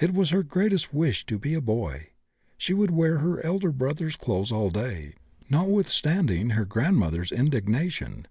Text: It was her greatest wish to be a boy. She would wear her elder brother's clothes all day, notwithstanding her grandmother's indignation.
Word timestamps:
It 0.00 0.14
was 0.14 0.30
her 0.30 0.42
greatest 0.42 0.94
wish 0.94 1.26
to 1.26 1.38
be 1.38 1.52
a 1.52 1.60
boy. 1.60 2.06
She 2.56 2.72
would 2.72 2.90
wear 2.90 3.18
her 3.18 3.44
elder 3.44 3.70
brother's 3.70 4.16
clothes 4.16 4.50
all 4.50 4.70
day, 4.70 5.12
notwithstanding 5.50 6.48
her 6.52 6.64
grandmother's 6.64 7.30
indignation. 7.30 8.24